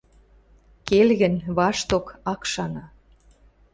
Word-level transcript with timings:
Келгӹн, 0.87 1.35
вашток 1.57 2.05
ак 2.31 2.41
шаны. 2.51 2.83